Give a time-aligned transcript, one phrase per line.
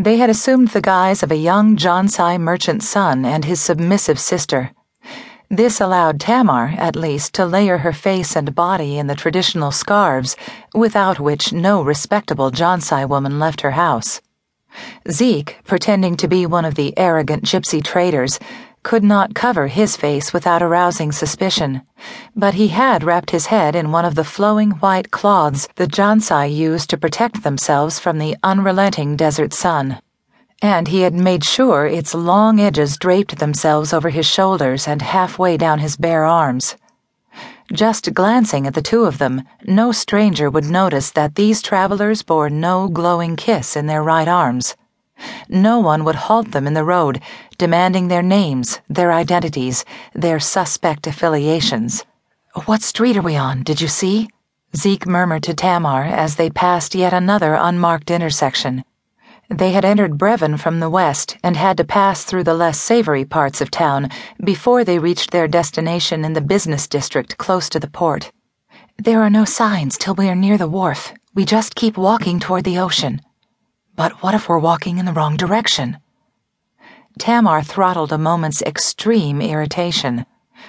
[0.00, 4.70] They had assumed the guise of a young Jansai merchant's son and his submissive sister.
[5.50, 10.36] This allowed Tamar, at least, to layer her face and body in the traditional scarves,
[10.74, 14.22] without which no respectable Jansai woman left her house.
[15.10, 18.38] Zeke, pretending to be one of the arrogant gypsy traders,
[18.82, 21.82] could not cover his face without arousing suspicion,
[22.34, 26.46] but he had wrapped his head in one of the flowing white cloths the Jansai
[26.46, 30.00] used to protect themselves from the unrelenting desert sun
[30.62, 35.56] and he had made sure its long edges draped themselves over his shoulders and halfway
[35.56, 36.76] down his bare arms.
[37.72, 42.50] Just glancing at the two of them, no stranger would notice that these travelers bore
[42.50, 44.76] no glowing kiss in their right arms.
[45.48, 47.20] No one would halt them in the road,
[47.58, 49.84] demanding their names, their identities,
[50.14, 52.04] their suspect affiliations.
[52.66, 53.62] What street are we on?
[53.62, 54.28] Did you see?
[54.76, 58.84] Zeke murmured to Tamar as they passed yet another unmarked intersection.
[59.48, 63.24] They had entered Breven from the west and had to pass through the less savory
[63.24, 64.08] parts of town
[64.44, 68.30] before they reached their destination in the business district close to the port.
[68.96, 71.12] There are no signs till we are near the wharf.
[71.34, 73.22] We just keep walking toward the ocean.
[73.96, 75.98] But what if we're walking in the wrong direction?
[77.18, 80.24] Tamar throttled a moment's extreme irritation.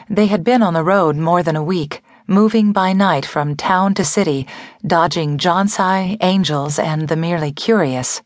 [0.10, 3.94] They had been on the road more than a week, moving by night from town
[3.96, 4.48] to city,
[4.86, 8.22] dodging Jansai, angels, and the merely curious.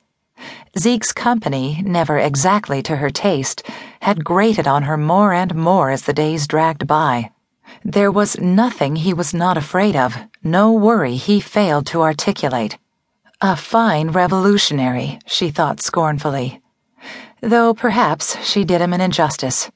[0.77, 3.63] Zeke's company, never exactly to her taste,
[4.01, 7.31] had grated on her more and more as the days dragged by.
[7.83, 12.77] There was nothing he was not afraid of, no worry he failed to articulate.
[13.41, 16.61] A fine revolutionary, she thought scornfully.
[17.41, 19.69] Though perhaps she did him an injustice.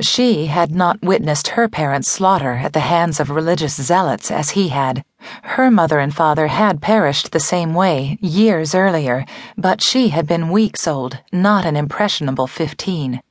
[0.00, 4.68] She had not witnessed her parents' slaughter at the hands of religious zealots as he
[4.68, 5.04] had.
[5.42, 9.24] Her mother and father had perished the same way years earlier,
[9.56, 13.22] but she had been weeks old, not an impressionable fifteen.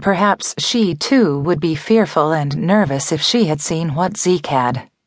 [0.00, 4.88] Perhaps she, too, would be fearful and nervous if she had seen what Zeke had.